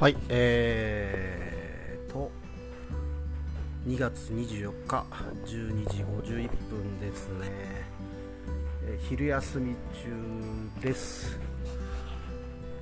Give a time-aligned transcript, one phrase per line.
[0.00, 2.30] はい、えーと、
[3.84, 5.04] 2月24日、
[5.44, 7.50] 12時51分ですね、
[8.86, 11.36] え昼休み中です。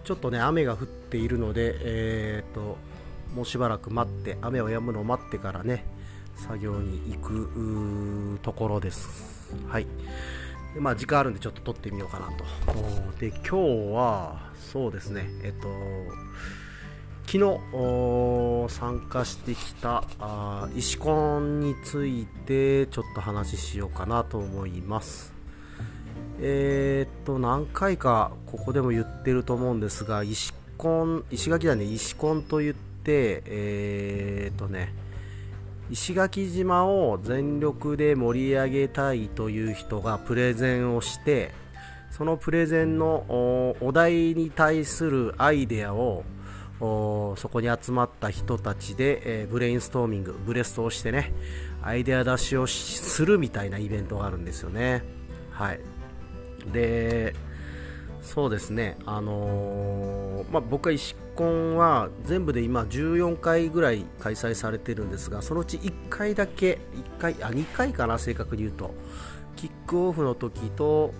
[0.04, 2.76] ちょっとね、雨が降っているので、えーと、
[3.34, 5.86] もうしばらく待って、雨を止むのを待ってからね、
[6.36, 9.54] 作業に行くところです。
[9.68, 9.86] はい。
[10.74, 12.44] でまあ、時間あるんでちょっと撮ってみようかなと。
[13.18, 13.56] で、今日
[13.94, 15.68] は、そうですね、えっと、
[17.26, 25.32] 昨日参加してきたあ石コンについてちょっと話しようかなと思います。
[26.40, 31.84] えーっと何回かここでも言ってると思うんですが石コン石垣だね。
[31.84, 34.94] 石コンと言ってえーっとね
[35.90, 41.52] 石垣島を全力で盛り上げたいという人がプレゼンをして
[42.10, 43.24] そのプレゼンの
[43.80, 46.24] お題に対するアイデアを
[46.78, 51.32] そこに集まった人たちで、えーブレインストーミングブレストをしてね
[51.82, 55.04] アイデア出しをするみたいなイベントがあるんですよね。
[55.50, 55.80] はい。
[56.72, 57.34] で
[58.20, 58.96] そうですね。
[59.06, 66.80] あのーまあ、僕は石コンは全部で今14回ぐらい開催されてるんですがそのうち1回だけ
[67.18, 68.94] 1回あ2回かな正確に言うと。
[69.56, 71.12] キックオフの時と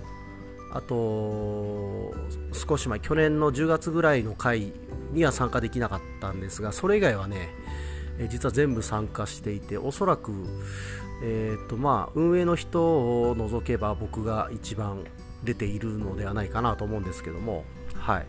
[0.73, 2.15] あと
[2.53, 4.73] 少し前去年の10月ぐらいの回
[5.13, 7.49] には参加できなかったんですがそれ以外はね
[8.29, 10.33] 実は全部参加していておそらく、
[11.23, 15.05] えーとまあ、運営の人を除けば僕が一番
[15.45, 18.27] 出ているのではないかなと思うんですけども、はい、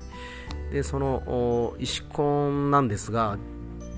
[0.73, 3.38] でその石コンなんですが、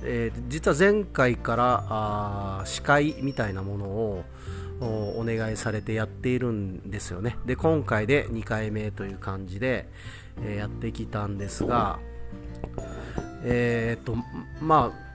[0.04, 4.24] えー実は前回から司会みたいなものを
[4.82, 7.38] おお願いされてやっているんですよね。
[7.46, 9.90] で今回で2回目という感じで、
[10.42, 12.00] えーやってきたんですが
[13.44, 14.16] えーっと
[14.62, 15.10] まあ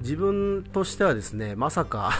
[0.00, 2.12] 自分としてはですねまさか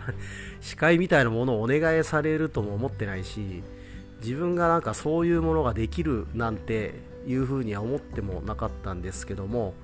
[0.60, 3.62] 司会みたいなものをお願いされるとも思ってないし
[4.20, 6.94] 自分がなんかそういうものができるなんて
[7.26, 9.74] いうふうには思ってもなかったんですけども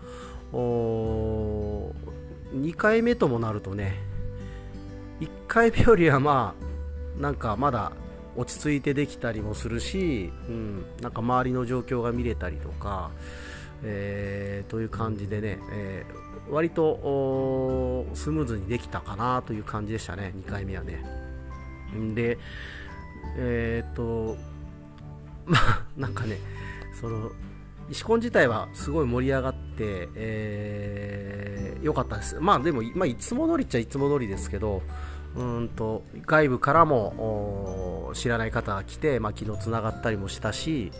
[2.55, 4.14] 2回目ともなるとね
[5.21, 6.55] 1回目よりはま
[7.19, 7.93] あなんかまだ
[8.37, 13.11] 落ち着いてできたりもするし、うん、なんか周りの状況が見れたりとか、
[13.85, 21.03] えーという感じでね、えー割とスムーズにできたかなという感じでしたね、2回目はね。
[22.15, 22.39] で、
[23.37, 24.37] えーっと、
[25.47, 26.39] まあ、なんかね、
[27.01, 27.31] その、
[27.91, 31.54] 石コン自体はすごい盛り上がって、えー、
[31.85, 32.41] よかったです。
[32.41, 34.83] まあでも、まあ、いつも通りっちゃいつも通りですけど、
[35.37, 40.93] うんと外部からも知らない方が来て、まあ、昨日つながったりもしたし、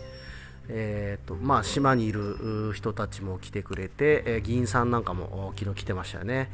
[0.67, 6.51] えーとまあ、島にいる人たちも来てくれて、えー議員さんなんかも昨日来てましたよね。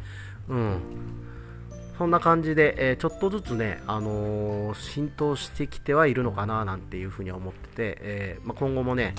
[0.47, 0.77] うん
[1.97, 9.13] そんな感じで、えーちょっとずつね、あのー浸透してきてはいるのかななんていうふうに思ってて、えーまあ、今後もね、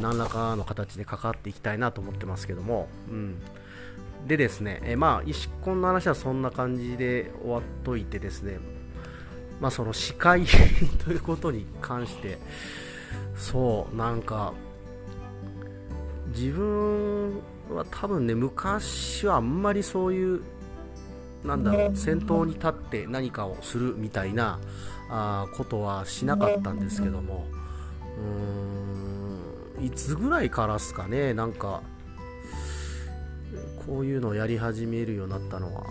[0.00, 3.36] 何らかの形で関わっていきたいなと思ってますけども、うん、
[4.26, 8.58] でですね、えーまあ、石コンの話はそんな感じで終わっといてですね、
[9.60, 10.44] まあ、その司会
[11.04, 12.38] ということに関して、
[13.36, 14.54] そう、なんか、
[16.28, 17.34] 自分
[17.70, 20.42] は多分ね、昔はあんまりそういう、
[21.44, 24.58] なんだろう、先頭に立って何かをするみたいな
[25.10, 27.46] あーことはしなかったんですけども、
[29.78, 31.82] うーん、いつぐらいからですかね、なんか、
[33.94, 35.84] こういうのをやり始めるようになったのは、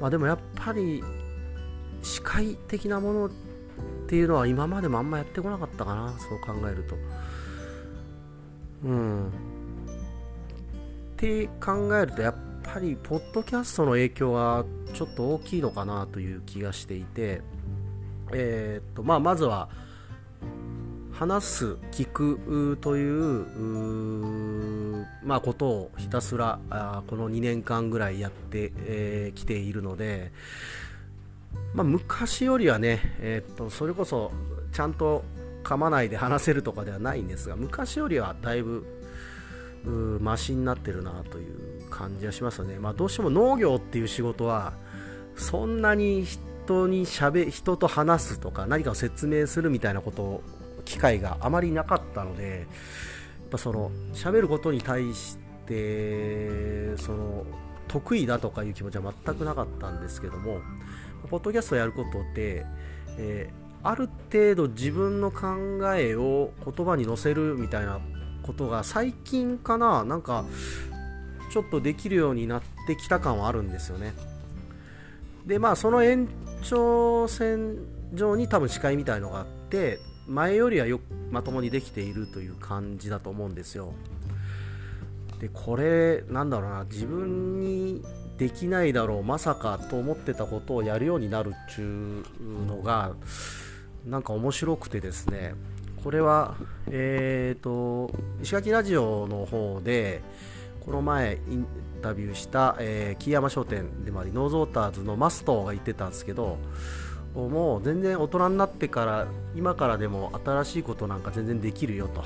[0.00, 1.02] まあでもやっぱり、
[2.00, 3.30] 司会的なものっ
[4.06, 6.16] ていうのは今までもあんまやってこなかったかな。
[6.16, 6.94] そう考えると。
[8.84, 9.26] うん。
[9.26, 9.30] っ
[11.16, 14.64] て考えるとやっぱりポッドキャストの影響は
[14.94, 17.42] ちょっと大きいのかなという気がしていて。
[18.32, 19.68] えーっとまあまずは
[21.12, 23.46] 話す聞くという
[25.22, 30.32] まあ、ことをひたすらあこの2年間ぐらいやってき、えーているので、
[31.74, 34.32] まあ、昔よりはね、えーっとそれこそ
[34.72, 35.24] ちゃんと
[35.66, 38.86] 噛まないで話せるとかではないんですが昔よりはだいぶ
[39.84, 44.74] うーマシになってるなという感じがしますよね、まあ、どうしても農業っていう仕事は
[45.36, 50.42] そんなに人にしゃべ人と話すとか何かを説明するみたいなこと
[50.84, 52.66] 機会があまりなかったので
[53.46, 57.44] ぱその喋ることに対してその
[57.88, 60.60] 得意だとかいう気持ちは全くなかったんですけども
[61.30, 62.64] ポッドキャストをやることって、
[63.18, 65.46] えーある程度自分の考
[65.94, 68.00] えを言葉に乗せるみたいな
[68.42, 70.44] ことが最近かななんか
[71.52, 74.12] ちょっとできるようになってきた感はあるんですよね。
[75.46, 76.28] でまあその延
[76.62, 77.76] 長線
[78.12, 81.00] 上に多分視界みたいのがあって前よりはよ
[81.30, 83.92] まともにできているという感じだと思うんですよ。
[85.40, 86.84] でこれなんだろうな。
[86.84, 88.02] 自分に
[88.38, 92.24] できないだろうまさかと思ってたことをやるようになるっていう
[92.66, 93.12] のが
[94.04, 95.54] なんか面白くてですね。
[96.02, 96.54] これは
[96.88, 100.22] えっ、ー、と石垣ラジオの方で
[100.84, 101.66] この前イン
[102.00, 106.58] タビューした、えー、木山商店でもありノーズウォーターズのマストが言ってたんですけど
[107.36, 112.24] もう全然大人になってから今からでも新しいことなんか全然できるよと。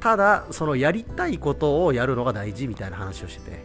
[0.00, 3.62] ただそのやりたいことをやるのが大事みたいな話をしてて、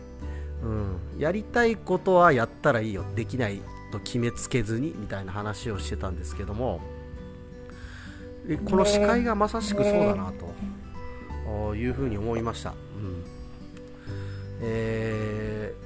[0.63, 3.61] うん、やりたいことはやったらいいよできない
[3.91, 6.81] と決めつけずにみたいな話をしてたんですけども。
[8.65, 10.53] この司会がまさしくそうだなと。
[11.75, 13.23] いうふうに思いました、うん。
[14.61, 15.82] えー、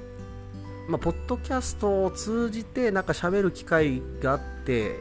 [0.88, 5.00] まあ、ポッドキャストを通じてなんか喋る機会があって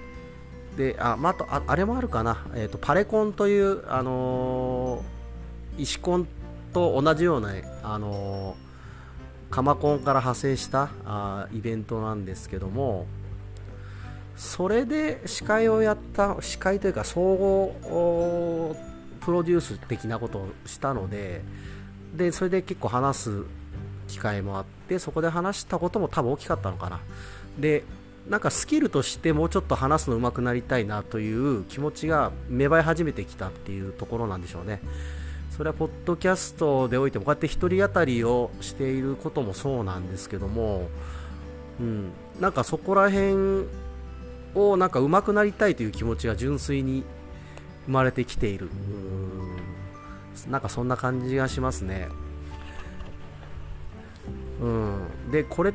[0.76, 6.28] であ,、まあ、あとああれもあるかな、えーと、パレコンという、あのー、石コン
[6.74, 7.54] と同じような、
[7.84, 13.08] あのー、カマコンから派生したあイベントなんですけども
[14.36, 18.76] それで司会をやった司会というか総合
[19.22, 21.42] プロデュース的なことをしたので
[22.14, 23.44] でそれで結構話す
[24.08, 27.00] 機会もあってそこで話したことも多分大きかったのかな。
[27.60, 27.84] で
[28.30, 34.82] なんかスキルとしてもうちょっと話すの上手くなりたいなという気持ちが芽生え始めてきたっていうところなんでしょうね。
[35.56, 40.90] それはポッドキャストでおいてもこうやって1人当たりをしていることもそうなんですけども、
[41.80, 43.66] うん、なんかそこら辺
[44.56, 47.04] をなんか上手くなりたいという気持ちが純粋に
[47.86, 48.70] 生まれてきている。
[50.50, 52.10] なんかそんな感じがしますね。
[54.62, 55.32] うん。
[55.32, 55.74] でこれ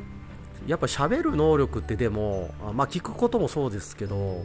[0.67, 4.43] やっぱ喋る能力ってでもまあ聞くこともそうですけど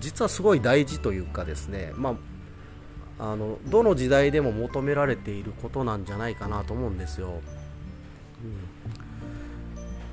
[0.00, 7.40] 実はすごい大事というかですねまああのどの時代でも求められていることなんじゃないかなと思うんですよ、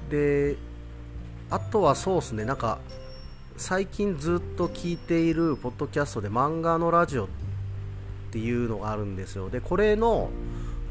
[0.04, 0.58] うん、で
[1.52, 2.80] あとはそうですねなんか
[3.58, 7.28] 最近ずっと聞いているポッドキャストで漫画のラジオっ
[8.32, 9.50] ていうのがあるんですよ。
[9.50, 10.30] でこれの、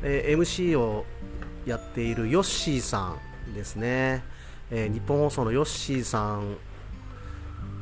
[0.03, 1.05] え、MC を
[1.67, 3.17] やっているヨッシーさ
[3.49, 4.23] んですね、
[4.71, 6.57] えー、日本放送のヨッシーさん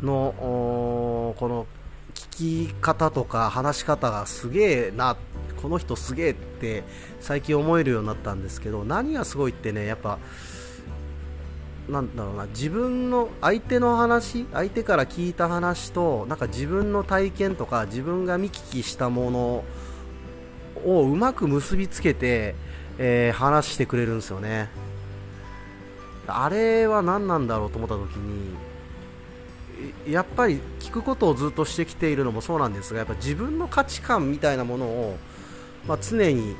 [0.02, 1.67] のこの
[2.14, 5.17] 聞き方とか話し方がすげえな
[5.61, 6.82] この人すげえって
[7.20, 10.19] 最近思えるようになったんですけど何がすごいってねやっぱ
[11.88, 19.64] なんだろうな自分の相手の話相手から聞いた話となんか自分の体験とか自分が見聞きしたもの
[20.84, 22.56] をうまく結びつけて、
[22.99, 24.69] えー、話してくれるんですよね。
[26.27, 28.55] あれは何なんだろうと思った時に
[30.06, 35.17] やっぱり聞くことをずっとしてきているのもそうなんですがやっぱ自分の価値観みたいなものを、
[35.87, 36.55] まあ、常に、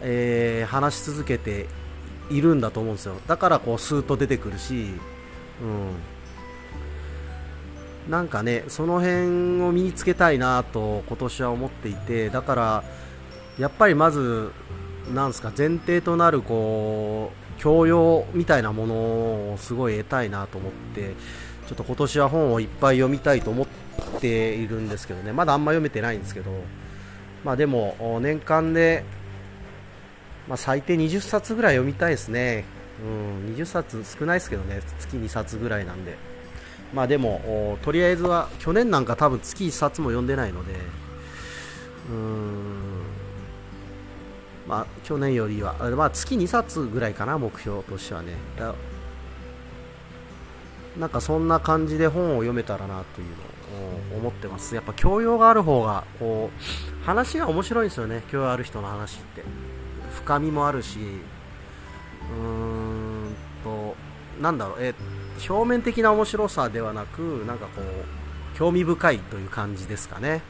[0.00, 1.66] えー、話し続けて
[2.30, 3.16] いるんだと思うんですよ。
[3.26, 4.92] だからこうスーッと出てくるし、
[8.06, 12.84] うん、なんかねその辺を身につけたいなと今年は思っていてだから
[13.58, 14.52] やっぱりまず
[15.14, 21.14] なんすか前提となるこう教養みたいなものをすごい得たいなと思って
[21.66, 23.66] ちょっと今年は本をいっぱい読みたいと思っ
[24.20, 26.50] ているんですけどねまだあんま読めてないんですけど
[27.44, 29.04] まあでも年間で
[30.48, 32.64] まあ、最低20冊ぐらい読みたいですね、
[33.04, 36.16] うん、20冊少ないですけどね月2冊ぐらいなんで。
[36.94, 40.72] まあでもとりあえずは去年なんか多分月1冊も読んでないので
[42.10, 42.77] うん
[44.68, 48.34] まあ去年よりは、まあ、月2冊ぐらいかな目標としてはね。
[50.98, 53.28] なんかそんな感じで本を読めたらなという
[54.12, 54.74] のを思ってます。
[54.74, 58.22] やっぱ教養がある方がこう話が面白いんですよね。
[58.30, 59.42] 教養ある人の話って。
[60.14, 60.98] 深みもあるし。
[60.98, 63.34] うーん
[63.64, 63.96] と
[64.40, 64.76] なんだろう。
[64.80, 64.94] え
[65.48, 70.42] 表面的な面白さではなくなんかこう興味深いという感じですかね、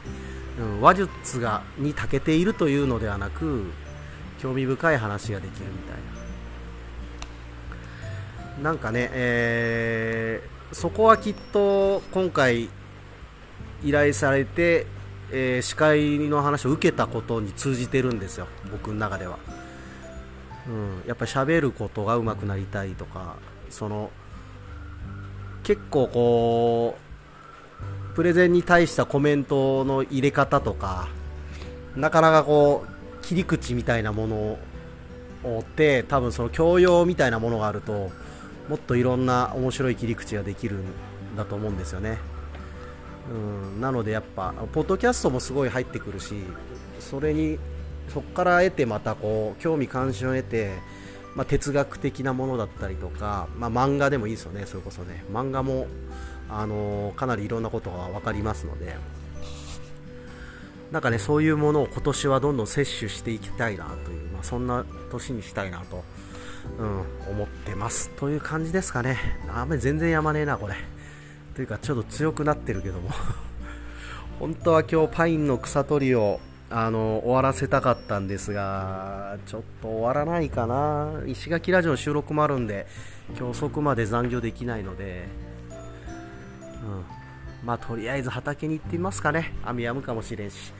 [0.59, 3.65] うん、話術がに長けているというのではなく
[4.39, 5.97] 興味深い話ができるみたい
[8.57, 12.69] ななんかね、えー、そこはきっと今回
[13.83, 14.85] 依頼されて、
[15.31, 19.39] えー、司会の話を受けたことに通じてるんですよ僕の中では。
[20.67, 23.37] うん、やっぱり喋ることが上手くなりたいとか
[23.71, 24.11] その
[25.63, 26.97] 結構こ
[28.11, 31.07] うプレゼンに対したコメントの入れ方とか
[31.95, 34.59] なかなかこう切り口みたいなものを
[35.43, 38.11] 追って多分その教養みたいなものがあると
[38.67, 40.83] もっといろんな面白い切り口ができるん
[41.35, 42.17] だと思うんですよね。
[43.31, 46.33] うん、なのでやっぱポッドキャストもすごい入ってくるし
[46.99, 47.59] それに
[48.09, 50.71] そこから得てまたこう興味関心を得て、
[51.35, 54.65] まあ、哲学的なものだったりとか、まあ、漫画でもいいですよね。
[54.65, 55.23] それこそね。
[55.31, 55.87] 漫画も、
[56.49, 58.95] あの、かなりいろんなことが分かりますので。
[60.91, 66.03] なんかねそういうものを今年はどんどん摂取していきたいなという、まあ、そんな年にしたいなと、
[66.79, 68.09] うん、思ってます。
[68.11, 69.17] という感じですかね。
[69.53, 70.75] 雨全然やまねえなこれ。
[71.55, 73.11] というかちょっと強くなってるけども。
[74.39, 76.39] 本当は今日パインの草取りを
[76.71, 81.21] あの終わらせたかったんですがちょっと終わらないかな。
[81.27, 82.87] 石垣ラジオの収録もあるんで
[83.37, 85.27] 今日遅くまで残業できないので、
[85.69, 87.18] うん、
[87.63, 89.53] まあとりあえず畑に行ってみますかね。
[89.63, 90.73] 雨止むかもしれんし。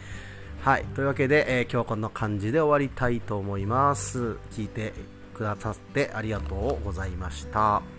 [0.62, 0.86] はい。
[0.96, 4.38] というわけで、えー、今日はこんな感じで終わりたいと思います。
[4.52, 4.94] 聞いて
[5.34, 7.99] くださってありがとうございました。